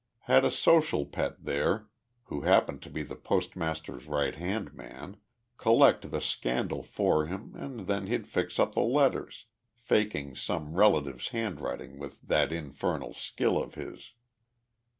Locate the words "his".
13.75-14.13